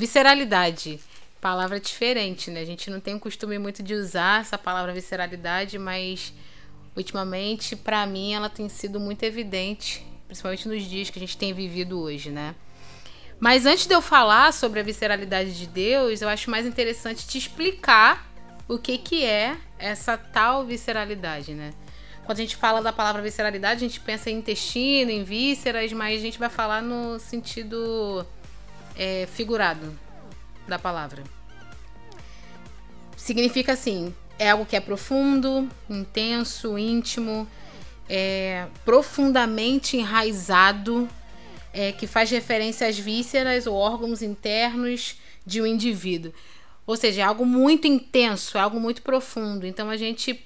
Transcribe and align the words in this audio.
Visceralidade. 0.00 0.98
Palavra 1.42 1.78
diferente, 1.78 2.50
né? 2.50 2.62
A 2.62 2.64
gente 2.64 2.88
não 2.88 3.00
tem 3.00 3.14
o 3.14 3.20
costume 3.20 3.58
muito 3.58 3.82
de 3.82 3.92
usar 3.92 4.40
essa 4.40 4.56
palavra 4.56 4.94
visceralidade, 4.94 5.78
mas 5.78 6.32
ultimamente, 6.96 7.76
para 7.76 8.06
mim, 8.06 8.32
ela 8.32 8.48
tem 8.48 8.66
sido 8.70 8.98
muito 8.98 9.24
evidente, 9.24 10.02
principalmente 10.26 10.66
nos 10.66 10.84
dias 10.84 11.10
que 11.10 11.18
a 11.18 11.20
gente 11.20 11.36
tem 11.36 11.52
vivido 11.52 12.00
hoje, 12.00 12.30
né? 12.30 12.54
Mas 13.38 13.66
antes 13.66 13.86
de 13.86 13.94
eu 13.94 14.00
falar 14.00 14.54
sobre 14.54 14.80
a 14.80 14.82
visceralidade 14.82 15.52
de 15.52 15.66
Deus, 15.66 16.22
eu 16.22 16.30
acho 16.30 16.50
mais 16.50 16.64
interessante 16.64 17.28
te 17.28 17.36
explicar 17.36 18.26
o 18.66 18.78
que, 18.78 18.96
que 18.96 19.22
é 19.22 19.54
essa 19.78 20.16
tal 20.16 20.64
visceralidade, 20.64 21.52
né? 21.52 21.74
Quando 22.24 22.38
a 22.38 22.40
gente 22.40 22.56
fala 22.56 22.80
da 22.80 22.90
palavra 22.90 23.20
visceralidade, 23.20 23.84
a 23.84 23.86
gente 23.86 24.00
pensa 24.00 24.30
em 24.30 24.38
intestino, 24.38 25.10
em 25.10 25.24
vísceras, 25.24 25.92
mas 25.92 26.18
a 26.18 26.22
gente 26.22 26.38
vai 26.38 26.48
falar 26.48 26.80
no 26.80 27.18
sentido 27.18 28.26
é, 29.00 29.26
figurado 29.26 29.98
da 30.68 30.78
palavra. 30.78 31.24
Significa 33.16 33.72
assim: 33.72 34.14
é 34.38 34.50
algo 34.50 34.66
que 34.66 34.76
é 34.76 34.80
profundo, 34.80 35.66
intenso, 35.88 36.76
íntimo, 36.76 37.48
é, 38.06 38.66
profundamente 38.84 39.96
enraizado, 39.96 41.08
é, 41.72 41.92
que 41.92 42.06
faz 42.06 42.30
referência 42.30 42.86
às 42.86 42.98
vísceras 42.98 43.66
ou 43.66 43.74
órgãos 43.74 44.20
internos 44.20 45.16
de 45.46 45.62
um 45.62 45.66
indivíduo. 45.66 46.34
Ou 46.86 46.94
seja, 46.94 47.22
é 47.22 47.24
algo 47.24 47.46
muito 47.46 47.86
intenso, 47.86 48.58
é 48.58 48.60
algo 48.60 48.78
muito 48.78 49.00
profundo. 49.00 49.66
Então 49.66 49.88
a 49.88 49.96
gente 49.96 50.44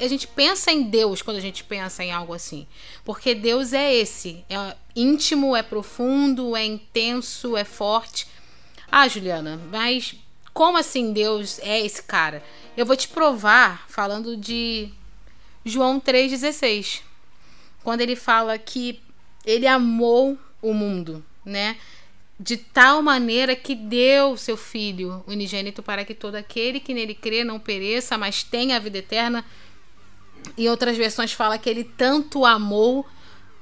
a 0.00 0.08
gente 0.08 0.26
pensa 0.28 0.70
em 0.70 0.84
Deus 0.84 1.22
quando 1.22 1.36
a 1.36 1.40
gente 1.40 1.64
pensa 1.64 2.04
em 2.04 2.12
algo 2.12 2.32
assim. 2.32 2.66
Porque 3.04 3.34
Deus 3.34 3.72
é 3.72 3.94
esse. 3.94 4.44
É 4.48 4.76
íntimo, 4.94 5.56
é 5.56 5.62
profundo, 5.62 6.56
é 6.56 6.64
intenso, 6.64 7.56
é 7.56 7.64
forte. 7.64 8.26
Ah, 8.90 9.08
Juliana, 9.08 9.60
mas 9.70 10.14
como 10.52 10.78
assim 10.78 11.12
Deus 11.12 11.58
é 11.58 11.84
esse 11.84 12.02
cara? 12.02 12.42
Eu 12.76 12.86
vou 12.86 12.96
te 12.96 13.08
provar 13.08 13.84
falando 13.88 14.36
de 14.36 14.90
João 15.64 16.00
3,16. 16.00 17.02
Quando 17.82 18.00
ele 18.00 18.16
fala 18.16 18.56
que 18.58 19.00
ele 19.44 19.66
amou 19.66 20.38
o 20.62 20.72
mundo, 20.72 21.24
né? 21.44 21.76
De 22.38 22.56
tal 22.56 23.00
maneira 23.00 23.56
que 23.56 23.74
deu 23.74 24.36
seu 24.36 24.56
filho 24.56 25.24
unigênito 25.26 25.82
para 25.82 26.04
que 26.04 26.14
todo 26.14 26.34
aquele 26.34 26.78
que 26.78 26.92
nele 26.92 27.14
crê 27.14 27.42
não 27.42 27.58
pereça, 27.58 28.18
mas 28.18 28.42
tenha 28.42 28.76
a 28.76 28.78
vida 28.78 28.98
eterna. 28.98 29.44
Em 30.56 30.68
outras 30.68 30.96
versões 30.96 31.32
fala 31.32 31.56
que 31.56 31.68
ele 31.68 31.84
tanto 31.84 32.44
amou. 32.44 33.06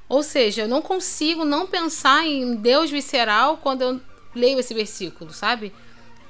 Ou 0.09 0.23
seja, 0.23 0.63
eu 0.63 0.69
não 0.69 0.83
consigo 0.83 1.45
não 1.45 1.67
pensar 1.67 2.27
em 2.27 2.57
Deus 2.57 2.91
visceral 2.91 3.59
quando 3.59 3.83
eu 3.83 4.01
leio 4.35 4.59
esse 4.59 4.75
versículo, 4.75 5.33
sabe? 5.33 5.73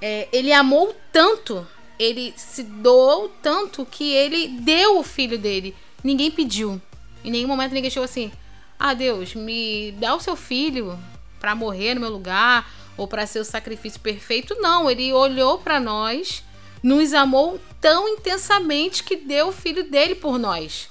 É, 0.00 0.28
ele 0.30 0.52
amou 0.52 0.94
tanto, 1.10 1.66
ele 1.98 2.34
se 2.36 2.62
doou 2.62 3.30
tanto 3.42 3.86
que 3.86 4.12
ele 4.12 4.48
deu 4.60 4.98
o 4.98 5.02
filho 5.02 5.38
dele. 5.38 5.74
Ninguém 6.02 6.30
pediu. 6.30 6.80
Em 7.24 7.30
nenhum 7.30 7.48
momento 7.48 7.72
ninguém 7.72 7.90
chegou 7.90 8.04
assim: 8.04 8.30
ah, 8.78 8.92
Deus, 8.92 9.34
me 9.34 9.92
dá 9.92 10.14
o 10.14 10.20
seu 10.20 10.36
filho 10.36 10.98
para 11.44 11.54
morrer 11.54 11.92
no 11.92 12.00
meu 12.00 12.08
lugar 12.08 12.66
ou 12.96 13.06
para 13.06 13.26
ser 13.26 13.38
o 13.38 13.44
sacrifício 13.44 14.00
perfeito. 14.00 14.56
Não, 14.60 14.90
ele 14.90 15.12
olhou 15.12 15.58
para 15.58 15.78
nós, 15.78 16.42
nos 16.82 17.12
amou 17.12 17.60
tão 17.82 18.08
intensamente 18.08 19.04
que 19.04 19.14
deu 19.14 19.48
o 19.48 19.52
filho 19.52 19.84
dele 19.84 20.14
por 20.14 20.38
nós. 20.38 20.88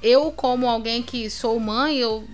Eu, 0.00 0.30
como 0.30 0.68
alguém 0.68 1.02
que 1.02 1.28
sou 1.28 1.58
mãe, 1.58 1.96
eu 1.96 2.24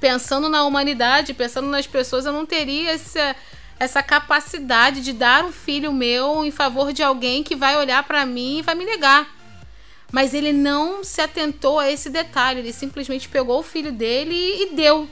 pensando 0.00 0.48
na 0.48 0.64
humanidade, 0.64 1.34
pensando 1.34 1.68
nas 1.68 1.86
pessoas, 1.86 2.24
eu 2.24 2.32
não 2.32 2.46
teria 2.46 2.92
essa, 2.92 3.36
essa 3.78 4.02
capacidade 4.02 5.02
de 5.02 5.12
dar 5.12 5.44
um 5.44 5.52
filho 5.52 5.92
meu 5.92 6.46
em 6.46 6.50
favor 6.50 6.94
de 6.94 7.02
alguém 7.02 7.42
que 7.42 7.54
vai 7.54 7.76
olhar 7.76 8.04
para 8.04 8.24
mim 8.24 8.60
e 8.60 8.62
vai 8.62 8.74
me 8.74 8.86
negar. 8.86 9.28
Mas 10.10 10.32
ele 10.32 10.54
não 10.54 11.04
se 11.04 11.20
atentou 11.20 11.78
a 11.78 11.90
esse 11.90 12.08
detalhe, 12.08 12.60
ele 12.60 12.72
simplesmente 12.72 13.28
pegou 13.28 13.58
o 13.58 13.62
filho 13.62 13.92
dele 13.92 14.34
e 14.34 14.74
deu. 14.74 15.06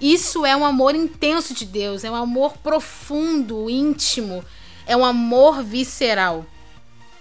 Isso 0.00 0.46
é 0.46 0.56
um 0.56 0.64
amor 0.64 0.94
intenso 0.94 1.52
de 1.52 1.66
Deus, 1.66 2.04
é 2.04 2.10
um 2.10 2.16
amor 2.16 2.56
profundo, 2.58 3.68
íntimo, 3.68 4.42
é 4.86 4.96
um 4.96 5.04
amor 5.04 5.62
visceral. 5.62 6.46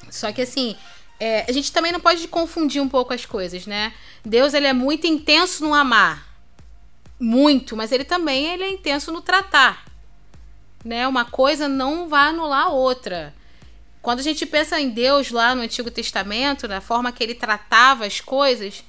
Só 0.10 0.32
que 0.32 0.42
assim, 0.42 0.78
é, 1.20 1.46
a 1.48 1.52
gente 1.52 1.72
também 1.74 1.92
não 1.92 2.00
pode 2.00 2.26
confundir 2.28 2.82
um 2.82 2.88
pouco 2.88 3.14
as 3.14 3.26
coisas, 3.26 3.68
né? 3.68 3.94
Deus 4.24 4.54
ele 4.54 4.68
é 4.68 4.74
muito 4.74 5.06
intenso 5.06 5.64
no 5.64 5.74
amar, 5.74 6.26
muito, 7.20 7.76
mas 7.76 7.92
ele 7.92 8.06
também 8.06 8.46
ele 8.46 8.64
é 8.64 8.70
intenso 8.70 9.12
no 9.12 9.22
tratar, 9.22 9.84
né? 10.84 11.06
Uma 11.06 11.26
coisa 11.26 11.68
não 11.68 12.08
vai 12.08 12.30
anular 12.30 12.68
a 12.68 12.70
outra. 12.70 13.36
Quando 14.02 14.20
a 14.20 14.24
gente 14.24 14.46
pensa 14.46 14.80
em 14.80 14.90
Deus 14.90 15.30
lá 15.30 15.54
no 15.54 15.62
Antigo 15.62 15.92
Testamento, 15.92 16.68
na 16.68 16.80
forma 16.80 17.12
que 17.12 17.22
ele 17.22 17.36
tratava 17.36 18.06
as 18.06 18.22
coisas, 18.22 18.86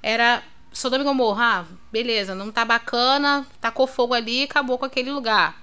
era 0.00 0.44
Sodoma 0.72 1.02
e 1.02 1.06
Gomorra, 1.06 1.44
ah, 1.44 1.81
beleza, 1.92 2.34
não 2.34 2.50
tá 2.50 2.64
bacana, 2.64 3.46
tacou 3.60 3.86
fogo 3.86 4.14
ali, 4.14 4.44
acabou 4.44 4.78
com 4.78 4.86
aquele 4.86 5.12
lugar. 5.12 5.62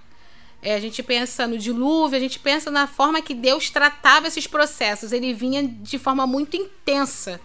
É, 0.62 0.76
a 0.76 0.80
gente 0.80 1.02
pensa 1.02 1.48
no 1.48 1.58
dilúvio, 1.58 2.18
a 2.18 2.20
gente 2.20 2.38
pensa 2.38 2.70
na 2.70 2.86
forma 2.86 3.22
que 3.22 3.34
Deus 3.34 3.70
tratava 3.70 4.28
esses 4.28 4.46
processos. 4.46 5.12
Ele 5.12 5.34
vinha 5.34 5.64
de 5.64 5.98
forma 5.98 6.28
muito 6.28 6.56
intensa, 6.56 7.42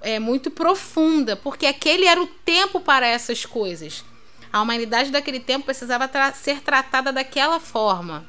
é, 0.00 0.18
muito 0.18 0.50
profunda, 0.50 1.34
porque 1.34 1.66
aquele 1.66 2.06
era 2.06 2.22
o 2.22 2.26
tempo 2.26 2.80
para 2.80 3.06
essas 3.06 3.44
coisas. 3.44 4.04
A 4.52 4.62
humanidade 4.62 5.10
daquele 5.10 5.40
tempo 5.40 5.64
precisava 5.64 6.06
tra 6.06 6.32
ser 6.32 6.60
tratada 6.60 7.12
daquela 7.12 7.58
forma. 7.58 8.24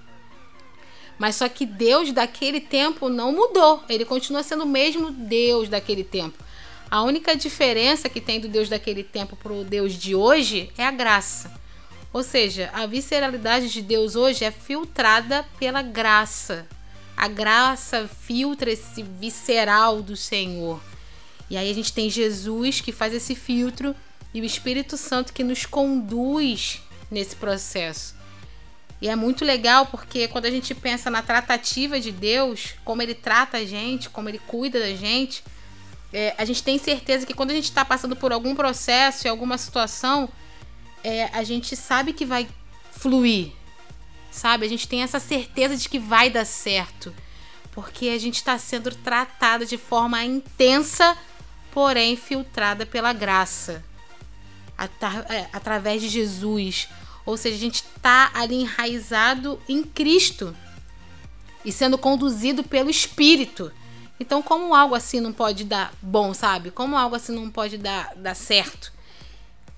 Mas 1.20 1.36
só 1.36 1.48
que 1.48 1.66
Deus 1.66 2.12
daquele 2.12 2.60
tempo 2.60 3.10
não 3.10 3.32
mudou. 3.32 3.84
Ele 3.88 4.04
continua 4.04 4.44
sendo 4.44 4.64
o 4.64 4.68
mesmo 4.68 5.12
Deus 5.12 5.70
daquele 5.70 6.04
tempo. 6.04 6.44
A 6.90 7.02
única 7.02 7.36
diferença 7.36 8.08
que 8.08 8.22
tem 8.22 8.40
do 8.40 8.48
Deus 8.48 8.70
daquele 8.70 9.04
tempo 9.04 9.36
para 9.36 9.52
o 9.52 9.64
Deus 9.64 9.94
de 9.94 10.16
hoje 10.16 10.72
é 10.78 10.86
a 10.86 10.92
graça. 10.92 11.52
Ou 12.14 12.24
seja, 12.24 12.70
a 12.74 12.86
visceralidade 12.86 13.70
de 13.70 13.82
Deus 13.82 14.16
hoje 14.16 14.46
é 14.46 14.52
filtrada 14.52 15.46
pela 15.60 15.82
graça. 15.82 16.66
A 17.18 17.28
graça 17.28 18.08
filtra 18.08 18.72
esse 18.72 19.04
visceral 19.04 20.02
do 20.02 20.16
Senhor. 20.16 20.82
E 21.50 21.58
aí 21.58 21.70
a 21.70 21.74
gente 21.74 21.92
tem 21.92 22.10
Jesus 22.10 22.82
que 22.82 22.92
faz 22.92 23.14
esse 23.14 23.36
filtro 23.36 23.96
e 24.34 24.42
o 24.42 24.46
Espírito 24.46 24.96
Santo 24.96 25.34
que 25.34 25.44
nos 25.44 25.66
conduz 25.66 26.82
nesse 27.10 27.36
processo. 27.36 28.16
E 29.02 29.10
é 29.10 29.16
muito 29.16 29.44
legal 29.44 29.86
porque 29.86 30.28
quando 30.28 30.46
a 30.46 30.52
gente 30.52 30.74
pensa 30.74 31.10
na 31.10 31.22
tratativa 31.22 32.00
de 32.00 32.12
Deus, 32.12 32.76
como 32.84 33.02
ele 33.02 33.14
trata 33.14 33.58
a 33.58 33.66
gente, 33.66 34.10
como 34.10 34.30
ele 34.30 34.40
cuida 34.40 34.80
da 34.80 34.94
gente, 34.94 35.44
é, 36.16 36.34
a 36.38 36.46
gente 36.46 36.64
tem 36.64 36.78
certeza 36.78 37.26
que 37.26 37.34
quando 37.34 37.52
a 37.52 37.54
gente 37.54 37.66
está 37.66 37.84
passando 37.84 38.16
por 38.16 38.32
algum 38.32 38.56
processo 38.56 39.28
e 39.28 39.30
alguma 39.30 39.58
situação, 39.58 40.30
é, 41.04 41.26
a 41.34 41.44
gente 41.44 41.76
sabe 41.76 42.14
que 42.14 42.26
vai 42.26 42.48
fluir, 42.92 43.52
sabe? 44.32 44.66
A 44.66 44.70
gente 44.70 44.88
tem 44.88 45.04
essa 45.04 45.20
certeza 45.20 45.76
de 45.76 45.90
que 45.90 46.00
vai 46.00 46.30
dar 46.30 46.46
certo, 46.46 47.14
porque 47.74 48.08
a 48.08 48.18
gente 48.18 48.36
está 48.36 48.58
sendo 48.58 48.96
tratada 48.96 49.66
de 49.66 49.78
forma 49.78 50.24
intensa, 50.24 51.18
porém 51.72 52.16
filtrada 52.16 52.86
pela 52.86 53.12
graça, 53.12 53.84
é, 55.30 55.48
através 55.52 56.02
de 56.02 56.08
Jesus 56.08 56.88
ou 57.26 57.36
seja, 57.36 57.56
a 57.56 57.60
gente 57.60 57.84
está 57.84 58.30
ali 58.34 58.62
enraizado 58.62 59.60
em 59.68 59.82
Cristo 59.82 60.56
e 61.64 61.72
sendo 61.72 61.98
conduzido 61.98 62.64
pelo 62.64 62.90
Espírito. 62.90 63.72
Então, 64.20 64.42
como 64.42 64.74
algo 64.74 64.96
assim 64.96 65.20
não 65.20 65.34
pode 65.34 65.64
dar 65.64 65.94
bom, 66.02 66.34
sabe? 66.34 66.72
Como 66.72 66.98
algo 66.98 67.16
assim 67.16 67.34
não 67.34 67.50
pode 67.50 67.78
dar, 67.78 68.14
dar 68.16 68.36
certo? 68.36 68.94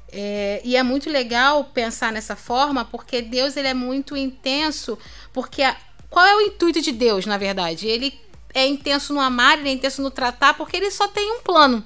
É, 0.09 0.61
e 0.63 0.75
é 0.75 0.83
muito 0.83 1.09
legal 1.09 1.65
pensar 1.65 2.11
nessa 2.11 2.35
forma, 2.35 2.85
porque 2.85 3.21
Deus 3.21 3.57
ele 3.57 3.67
é 3.67 3.73
muito 3.73 4.15
intenso. 4.15 4.97
Porque 5.33 5.63
a, 5.63 5.75
qual 6.09 6.25
é 6.25 6.35
o 6.35 6.41
intuito 6.41 6.81
de 6.81 6.91
Deus, 6.91 7.25
na 7.25 7.37
verdade? 7.37 7.87
Ele 7.87 8.19
é 8.53 8.65
intenso 8.65 9.13
no 9.13 9.19
amar, 9.19 9.57
ele 9.57 9.69
é 9.69 9.73
intenso 9.73 10.01
no 10.01 10.11
tratar, 10.11 10.53
porque 10.53 10.77
ele 10.77 10.91
só 10.91 11.07
tem 11.07 11.31
um 11.31 11.41
plano: 11.41 11.83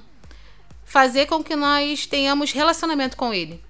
fazer 0.84 1.26
com 1.26 1.42
que 1.42 1.56
nós 1.56 2.06
tenhamos 2.06 2.52
relacionamento 2.52 3.16
com 3.16 3.32
Ele 3.32 3.62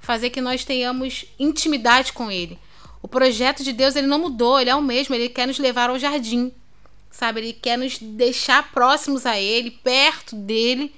fazer 0.00 0.30
que 0.30 0.40
nós 0.40 0.64
tenhamos 0.64 1.26
intimidade 1.38 2.12
com 2.12 2.30
Ele. 2.30 2.58
O 3.02 3.08
projeto 3.08 3.62
de 3.62 3.72
Deus 3.72 3.96
ele 3.96 4.06
não 4.06 4.18
mudou, 4.18 4.60
ele 4.60 4.68
é 4.68 4.74
o 4.74 4.82
mesmo, 4.82 5.14
ele 5.14 5.28
quer 5.28 5.46
nos 5.46 5.58
levar 5.58 5.88
ao 5.88 5.98
jardim, 5.98 6.52
sabe? 7.10 7.40
Ele 7.40 7.52
quer 7.52 7.76
nos 7.76 7.98
deixar 7.98 8.70
próximos 8.70 9.26
a 9.26 9.38
Ele, 9.38 9.70
perto 9.70 10.36
dele, 10.36 10.94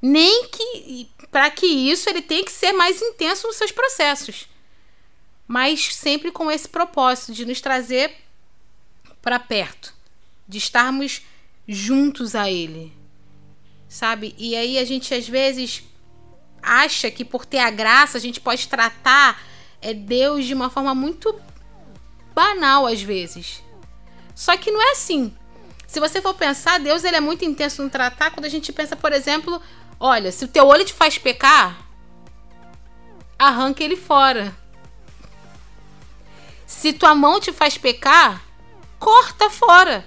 nem 0.00 0.48
que 0.48 1.08
para 1.30 1.48
que 1.50 1.66
isso 1.66 2.10
ele 2.10 2.20
tem 2.20 2.44
que 2.44 2.52
ser 2.52 2.72
mais 2.72 3.00
intenso 3.00 3.46
nos 3.46 3.56
seus 3.56 3.72
processos, 3.72 4.48
mas 5.46 5.94
sempre 5.94 6.30
com 6.30 6.50
esse 6.50 6.68
propósito 6.68 7.32
de 7.32 7.46
nos 7.46 7.60
trazer 7.60 8.14
para 9.22 9.38
perto, 9.38 9.94
de 10.46 10.58
estarmos 10.58 11.22
juntos 11.66 12.34
a 12.34 12.50
Ele, 12.50 12.92
sabe? 13.88 14.34
E 14.36 14.56
aí 14.56 14.76
a 14.76 14.84
gente 14.84 15.14
às 15.14 15.26
vezes 15.26 15.84
acha 16.60 17.10
que 17.10 17.24
por 17.24 17.46
ter 17.46 17.58
a 17.58 17.70
graça 17.70 18.18
a 18.18 18.20
gente 18.20 18.40
pode 18.40 18.68
tratar 18.68 19.42
é 19.80 19.94
Deus 19.94 20.44
de 20.44 20.54
uma 20.54 20.68
forma 20.68 20.94
muito 20.94 21.34
banal 22.34 22.86
às 22.86 23.00
vezes. 23.00 23.62
Só 24.34 24.56
que 24.56 24.70
não 24.70 24.82
é 24.82 24.92
assim. 24.92 25.34
Se 25.92 26.00
você 26.00 26.22
for 26.22 26.32
pensar, 26.32 26.80
Deus 26.80 27.04
ele 27.04 27.16
é 27.16 27.20
muito 27.20 27.44
intenso 27.44 27.82
no 27.82 27.90
tratar 27.90 28.30
quando 28.30 28.46
a 28.46 28.48
gente 28.48 28.72
pensa, 28.72 28.96
por 28.96 29.12
exemplo, 29.12 29.60
olha, 30.00 30.32
se 30.32 30.42
o 30.42 30.48
teu 30.48 30.66
olho 30.66 30.86
te 30.86 30.94
faz 30.94 31.18
pecar, 31.18 31.86
arranca 33.38 33.84
ele 33.84 33.94
fora. 33.94 34.56
Se 36.66 36.94
tua 36.94 37.14
mão 37.14 37.38
te 37.38 37.52
faz 37.52 37.76
pecar, 37.76 38.42
corta 38.98 39.50
fora. 39.50 40.02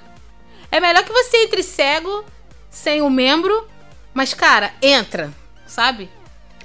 É 0.72 0.80
melhor 0.80 1.04
que 1.04 1.14
você 1.14 1.44
entre 1.44 1.62
cego, 1.62 2.26
sem 2.68 3.04
o 3.04 3.06
um 3.06 3.10
membro, 3.12 3.70
mas 4.12 4.34
cara, 4.34 4.74
entra, 4.82 5.32
sabe? 5.68 6.10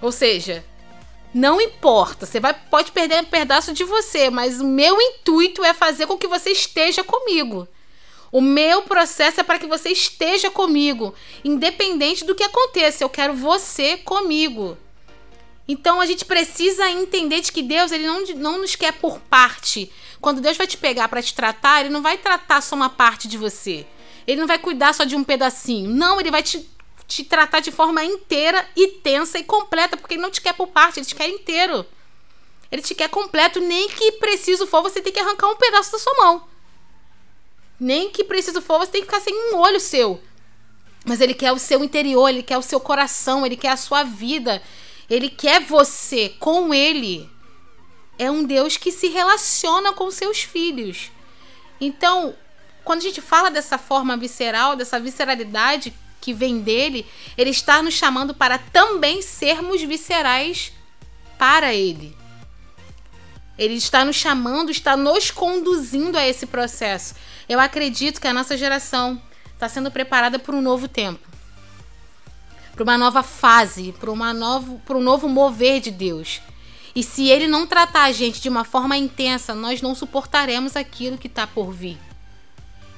Ou 0.01 0.11
seja, 0.11 0.65
não 1.35 1.61
importa, 1.61 2.25
você 2.25 2.41
vai 2.41 2.55
pode 2.55 2.91
perder 2.91 3.21
um 3.21 3.27
pedaço 3.27 3.75
de 3.75 3.85
você, 3.85 4.31
mas 4.31 4.63
o 4.63 4.67
meu 4.67 4.99
intuito 4.99 5.63
é 5.63 5.75
fazer 5.75 6.07
com 6.07 6.17
que 6.17 6.27
você 6.27 6.53
esteja 6.53 7.05
comigo. 7.05 7.69
O 8.33 8.41
meu 8.41 8.83
processo 8.83 9.41
é 9.41 9.43
para 9.43 9.59
que 9.59 9.67
você 9.67 9.91
esteja 9.91 10.51
comigo, 10.51 11.15
independente 11.45 12.25
do 12.25 12.35
que 12.35 12.45
aconteça. 12.45 13.03
Eu 13.03 13.09
quero 13.09 13.35
você 13.35 13.97
comigo. 13.97 14.79
Então 15.67 16.01
a 16.01 16.07
gente 16.07 16.25
precisa 16.25 16.89
entender 16.91 17.41
de 17.41 17.53
que 17.53 17.63
Deus 17.63 17.93
ele 17.93 18.07
não, 18.07 18.25
não 18.37 18.59
nos 18.59 18.77
quer 18.77 18.93
por 18.93 19.19
parte. 19.21 19.91
Quando 20.21 20.41
Deus 20.41 20.57
vai 20.57 20.67
te 20.67 20.77
pegar 20.77 21.09
para 21.09 21.23
te 21.23 21.35
tratar, 21.35 21.81
ele 21.81 21.91
não 21.91 22.03
vai 22.03 22.19
tratar 22.19 22.61
só 22.61 22.77
uma 22.77 22.91
parte 22.91 23.27
de 23.27 23.39
você. 23.39 23.87
Ele 24.27 24.41
não 24.41 24.47
vai 24.47 24.59
cuidar 24.59 24.93
só 24.93 25.05
de 25.05 25.17
um 25.17 25.25
pedacinho. 25.25 25.91
Não, 25.91 26.21
ele 26.21 26.31
vai 26.31 26.43
te, 26.43 26.69
te 27.07 27.25
tratar 27.25 27.61
de 27.61 27.73
forma 27.73 28.05
inteira 28.05 28.69
e 28.77 28.89
tensa 28.89 29.39
e 29.39 29.45
completa, 29.45 29.97
porque 29.97 30.15
ele 30.15 30.23
não 30.23 30.31
te 30.31 30.41
quer 30.41 30.55
por 30.55 30.69
parte, 30.69 30.99
ele 30.99 31.07
te 31.07 31.15
quer 31.15 31.29
inteiro. 31.29 31.87
Ele 32.71 32.83
te 32.83 32.95
quer 32.95 33.09
completo, 33.09 33.61
nem 33.61 33.89
que 33.89 34.13
preciso 34.13 34.67
for, 34.67 34.83
você 34.83 35.01
tem 35.01 35.13
que 35.13 35.19
arrancar 35.19 35.49
um 35.49 35.57
pedaço 35.57 35.91
da 35.91 35.99
sua 35.99 36.15
mão. 36.15 36.50
Nem 37.81 38.11
que 38.11 38.23
preciso 38.23 38.61
for, 38.61 38.79
você 38.79 38.93
tem 38.93 39.01
que 39.01 39.07
ficar 39.07 39.21
sem 39.21 39.35
um 39.35 39.57
olho 39.57 39.81
seu. 39.81 40.21
Mas 41.05 41.21
ele 41.21 41.33
quer 41.33 41.51
o 41.51 41.59
seu 41.59 41.83
interior, 41.83 42.29
ele 42.29 42.43
quer 42.43 42.59
o 42.59 42.63
seu 42.63 42.79
coração, 42.79 43.47
ele 43.47 43.57
quer 43.57 43.71
a 43.71 43.77
sua 43.77 44.03
vida. 44.03 44.63
Ele 45.09 45.29
quer 45.31 45.61
você 45.63 46.29
com 46.39 46.75
ele. 46.75 47.29
É 48.19 48.31
um 48.31 48.45
Deus 48.45 48.77
que 48.77 48.93
se 48.93 49.09
relaciona 49.09 49.93
com 49.93 50.11
seus 50.11 50.43
filhos. 50.43 51.11
Então, 51.81 52.35
quando 52.85 53.01
a 53.01 53.05
gente 53.05 53.23
fala 53.23 53.51
dessa 53.51 53.79
forma 53.79 54.17
visceral, 54.17 54.77
dessa 54.77 55.01
visceralidade 55.01 55.93
que 56.21 56.35
vem 56.35 56.61
dele, 56.61 57.07
ele 57.37 57.51
está 57.51 57.83
nos 57.83 57.95
chamando 57.95 58.35
para 58.35 58.59
também 58.59 59.23
sermos 59.23 59.81
viscerais 59.83 60.73
para 61.39 61.75
ele. 61.75 62.15
Ele 63.57 63.75
está 63.75 64.05
nos 64.05 64.17
chamando, 64.17 64.71
está 64.71 64.97
nos 64.97 65.31
conduzindo 65.31 66.17
a 66.17 66.27
esse 66.27 66.47
processo. 66.47 67.15
Eu 67.51 67.59
acredito 67.59 68.21
que 68.21 68.29
a 68.29 68.33
nossa 68.33 68.57
geração 68.57 69.21
está 69.53 69.69
sendo 69.69 69.91
preparada 69.91 70.39
para 70.39 70.55
um 70.55 70.63
novo 70.63 70.87
tempo, 70.87 71.29
para 72.73 72.85
uma 72.85 72.97
nova 72.97 73.25
fase, 73.25 73.93
para 73.99 74.15
novo, 74.33 74.81
para 74.87 74.97
um 74.97 75.03
novo 75.03 75.29
mover 75.29 75.81
de 75.81 75.91
Deus. 75.91 76.41
E 76.95 77.03
se 77.03 77.29
Ele 77.29 77.49
não 77.49 77.67
tratar 77.67 78.05
a 78.05 78.13
gente 78.13 78.41
de 78.41 78.49
uma 78.49 78.63
forma 78.63 78.97
intensa, 78.97 79.53
nós 79.53 79.83
não 79.83 79.97
suportaremos 79.97 80.77
aquilo 80.77 81.19
que 81.19 81.27
está 81.27 81.45
por 81.45 81.73
vir. 81.73 81.99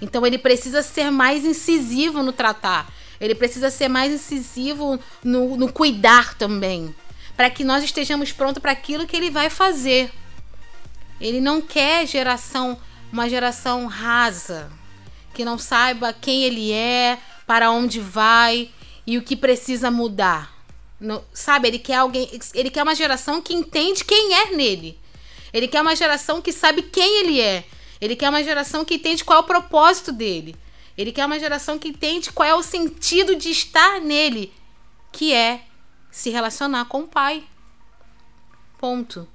Então 0.02 0.26
Ele 0.26 0.36
precisa 0.36 0.82
ser 0.82 1.10
mais 1.10 1.46
incisivo 1.46 2.22
no 2.22 2.30
tratar. 2.30 2.92
Ele 3.18 3.34
precisa 3.34 3.70
ser 3.70 3.88
mais 3.88 4.12
incisivo 4.12 5.00
no, 5.24 5.56
no 5.56 5.72
cuidar 5.72 6.34
também, 6.34 6.94
para 7.34 7.48
que 7.48 7.64
nós 7.64 7.82
estejamos 7.82 8.32
prontos 8.32 8.60
para 8.60 8.72
aquilo 8.72 9.06
que 9.06 9.16
Ele 9.16 9.30
vai 9.30 9.48
fazer. 9.48 10.12
Ele 11.18 11.40
não 11.40 11.62
quer 11.62 12.06
geração 12.06 12.78
uma 13.12 13.28
geração 13.28 13.86
rasa, 13.86 14.72
que 15.34 15.44
não 15.44 15.58
saiba 15.58 16.12
quem 16.12 16.44
ele 16.44 16.72
é, 16.72 17.18
para 17.46 17.70
onde 17.70 18.00
vai 18.00 18.70
e 19.06 19.18
o 19.18 19.22
que 19.22 19.36
precisa 19.36 19.90
mudar. 19.90 20.50
No, 20.98 21.22
sabe, 21.34 21.68
ele 21.68 21.78
quer 21.78 21.96
alguém, 21.96 22.28
ele 22.54 22.70
quer 22.70 22.82
uma 22.82 22.94
geração 22.94 23.42
que 23.42 23.52
entende 23.52 24.04
quem 24.04 24.34
é 24.34 24.50
nele. 24.52 24.98
Ele 25.52 25.68
quer 25.68 25.82
uma 25.82 25.94
geração 25.94 26.40
que 26.40 26.52
sabe 26.52 26.82
quem 26.82 27.20
ele 27.20 27.40
é. 27.40 27.64
Ele 28.00 28.16
quer 28.16 28.30
uma 28.30 28.42
geração 28.42 28.84
que 28.84 28.94
entende 28.94 29.24
qual 29.24 29.40
é 29.40 29.42
o 29.42 29.46
propósito 29.46 30.10
dele. 30.10 30.56
Ele 30.96 31.12
quer 31.12 31.26
uma 31.26 31.38
geração 31.38 31.78
que 31.78 31.88
entende 31.88 32.32
qual 32.32 32.48
é 32.48 32.54
o 32.54 32.62
sentido 32.62 33.34
de 33.34 33.50
estar 33.50 34.00
nele, 34.00 34.52
que 35.10 35.32
é 35.32 35.64
se 36.10 36.30
relacionar 36.30 36.86
com 36.86 37.02
o 37.02 37.08
pai. 37.08 37.44
Ponto. 38.78 39.28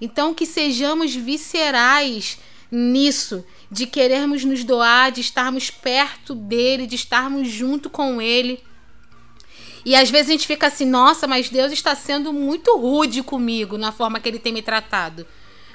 Então, 0.00 0.34
que 0.34 0.46
sejamos 0.46 1.14
viscerais 1.14 2.38
nisso, 2.70 3.44
de 3.70 3.86
querermos 3.86 4.44
nos 4.44 4.62
doar, 4.62 5.10
de 5.10 5.20
estarmos 5.20 5.70
perto 5.70 6.34
dele, 6.34 6.86
de 6.86 6.94
estarmos 6.94 7.48
junto 7.48 7.90
com 7.90 8.20
ele. 8.20 8.62
E 9.84 9.94
às 9.94 10.10
vezes 10.10 10.28
a 10.28 10.32
gente 10.32 10.46
fica 10.46 10.66
assim, 10.66 10.84
nossa, 10.84 11.26
mas 11.26 11.48
Deus 11.48 11.72
está 11.72 11.94
sendo 11.94 12.32
muito 12.32 12.76
rude 12.76 13.22
comigo 13.22 13.78
na 13.78 13.90
forma 13.90 14.20
que 14.20 14.28
ele 14.28 14.38
tem 14.38 14.52
me 14.52 14.62
tratado. 14.62 15.26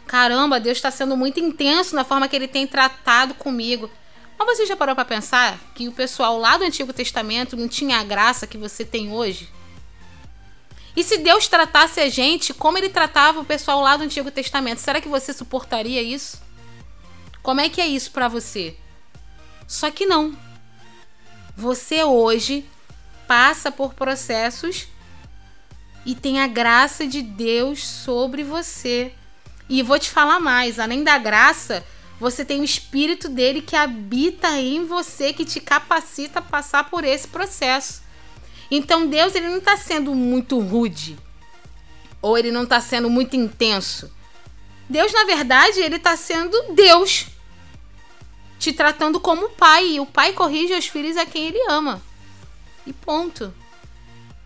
Caramba, 0.05 0.59
Deus 0.59 0.77
está 0.77 0.91
sendo 0.91 1.15
muito 1.17 1.39
intenso 1.39 1.95
na 1.95 2.03
forma 2.03 2.27
que 2.27 2.35
ele 2.35 2.47
tem 2.47 2.67
tratado 2.67 3.33
comigo. 3.33 3.89
Mas 4.37 4.57
você 4.57 4.65
já 4.65 4.75
parou 4.75 4.95
para 4.95 5.05
pensar 5.05 5.59
que 5.73 5.87
o 5.87 5.91
pessoal 5.91 6.37
lá 6.37 6.57
do 6.57 6.65
Antigo 6.65 6.91
Testamento 6.91 7.55
não 7.55 7.67
tinha 7.67 7.97
a 7.97 8.03
graça 8.03 8.45
que 8.45 8.57
você 8.57 8.83
tem 8.83 9.11
hoje? 9.11 9.49
E 10.95 11.03
se 11.03 11.17
Deus 11.17 11.47
tratasse 11.47 11.99
a 11.99 12.09
gente 12.09 12.53
como 12.53 12.77
ele 12.77 12.89
tratava 12.89 13.39
o 13.39 13.45
pessoal 13.45 13.81
lá 13.81 13.97
do 13.97 14.03
Antigo 14.03 14.29
Testamento, 14.29 14.79
será 14.79 15.01
que 15.01 15.07
você 15.07 15.33
suportaria 15.33 16.01
isso? 16.01 16.41
Como 17.41 17.59
é 17.59 17.69
que 17.69 17.81
é 17.81 17.87
isso 17.87 18.11
para 18.11 18.27
você? 18.27 18.77
Só 19.67 19.89
que 19.89 20.05
não. 20.05 20.37
Você 21.55 22.03
hoje 22.03 22.65
passa 23.27 23.71
por 23.71 23.93
processos 23.93 24.87
e 26.05 26.13
tem 26.13 26.39
a 26.39 26.47
graça 26.47 27.07
de 27.07 27.21
Deus 27.21 27.85
sobre 27.85 28.43
você. 28.43 29.13
E 29.69 29.81
vou 29.81 29.97
te 29.97 30.09
falar 30.09 30.39
mais, 30.39 30.79
além 30.79 31.03
da 31.03 31.17
graça, 31.17 31.83
você 32.19 32.45
tem 32.45 32.61
o 32.61 32.65
espírito 32.65 33.29
dele 33.29 33.61
que 33.61 33.75
habita 33.75 34.59
em 34.59 34.85
você, 34.85 35.33
que 35.33 35.45
te 35.45 35.59
capacita 35.59 36.39
a 36.39 36.41
passar 36.41 36.89
por 36.89 37.03
esse 37.03 37.27
processo. 37.27 38.01
Então 38.75 39.05
Deus 39.05 39.35
ele 39.35 39.49
não 39.49 39.59
está 39.59 39.77
sendo 39.77 40.15
muito 40.15 40.59
rude 40.59 41.15
ou 42.19 42.35
ele 42.35 42.51
não 42.51 42.63
está 42.63 42.81
sendo 42.81 43.07
muito 43.07 43.35
intenso. 43.35 44.11
Deus, 44.89 45.13
na 45.13 45.25
verdade, 45.25 45.79
ele 45.79 45.97
está 45.97 46.17
sendo 46.17 46.73
Deus, 46.73 47.27
te 48.57 48.73
tratando 48.73 49.19
como 49.19 49.49
pai. 49.49 49.89
E 49.89 49.99
o 49.99 50.07
pai 50.07 50.33
corrige 50.33 50.73
os 50.73 50.87
filhos 50.87 51.17
a 51.17 51.25
quem 51.25 51.47
ele 51.47 51.69
ama. 51.69 52.01
E 52.87 52.91
ponto. 52.91 53.53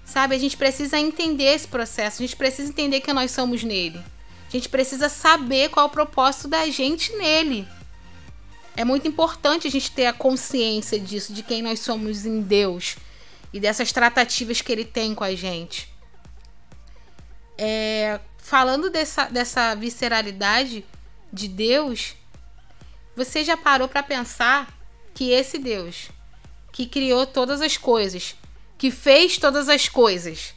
Sabe, 0.04 0.36
a 0.36 0.40
gente 0.40 0.58
precisa 0.58 1.00
entender 1.00 1.56
esse 1.56 1.68
processo. 1.68 2.22
A 2.22 2.26
gente 2.26 2.36
precisa 2.36 2.70
entender 2.70 3.00
que 3.00 3.14
nós 3.14 3.32
somos 3.32 3.64
nele. 3.64 4.00
A 4.50 4.52
gente 4.52 4.68
precisa 4.68 5.08
saber 5.08 5.70
qual 5.70 5.86
é 5.86 5.90
o 5.90 5.92
propósito 5.92 6.50
da 6.50 6.70
gente 6.70 7.14
nele. 7.16 7.66
É 8.76 8.84
muito 8.84 9.08
importante 9.08 9.68
a 9.68 9.72
gente 9.72 9.90
ter 9.92 10.08
a 10.08 10.14
consciência 10.14 11.00
disso, 11.00 11.32
de 11.32 11.44
quem 11.44 11.62
nós 11.62 11.80
somos 11.80 12.26
em 12.26 12.42
Deus 12.42 12.98
e 13.54 13.60
dessas 13.60 13.92
tratativas 13.92 14.62
que 14.62 14.72
ele 14.72 14.86
tem 14.86 15.16
com 15.16 15.24
a 15.24 15.34
gente. 15.36 15.90
É, 17.58 18.20
falando 18.38 18.90
dessa, 18.90 19.26
dessa 19.26 19.76
visceralidade 19.76 20.86
de 21.32 21.48
Deus, 21.48 22.16
você 23.16 23.44
já 23.44 23.58
parou 23.58 23.88
para 23.88 24.04
pensar 24.04 24.68
que 25.14 25.32
esse 25.32 25.58
Deus, 25.58 26.10
que 26.72 26.86
criou 26.86 27.26
todas 27.26 27.62
as 27.62 27.76
coisas, 27.76 28.36
que 28.78 28.92
fez 28.92 29.38
todas 29.38 29.68
as 29.68 29.90
coisas, 29.90 30.54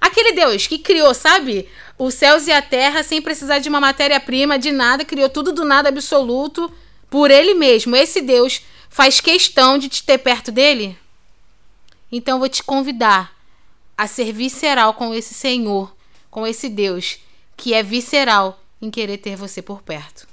aquele 0.00 0.32
Deus 0.32 0.66
que 0.66 0.78
criou, 0.78 1.14
sabe, 1.14 1.68
os 1.98 2.12
céus 2.14 2.46
e 2.46 2.52
a 2.52 2.60
terra 2.60 3.02
sem 3.02 3.22
precisar 3.22 3.58
de 3.58 3.68
uma 3.68 3.80
matéria-prima, 3.80 4.58
de 4.58 4.70
nada, 4.70 5.04
criou 5.04 5.28
tudo 5.28 5.52
do 5.52 5.64
nada 5.64 5.88
absoluto 5.88 6.70
por 7.08 7.30
ele 7.30 7.54
mesmo. 7.54 7.96
Esse 7.96 8.20
Deus 8.20 8.60
faz 8.90 9.20
questão 9.20 9.78
de 9.78 9.88
te 9.88 10.02
ter 10.02 10.18
perto 10.18 10.52
dele? 10.52 10.98
Então 12.10 12.36
eu 12.36 12.40
vou 12.40 12.48
te 12.48 12.62
convidar 12.62 13.34
a 13.96 14.06
ser 14.06 14.32
visceral 14.32 14.94
com 14.94 15.14
esse 15.14 15.34
Senhor, 15.34 15.94
com 16.30 16.46
esse 16.46 16.68
Deus 16.68 17.18
que 17.56 17.72
é 17.72 17.82
visceral 17.82 18.60
em 18.80 18.90
querer 18.90 19.18
ter 19.18 19.36
você 19.36 19.62
por 19.62 19.82
perto. 19.82 20.26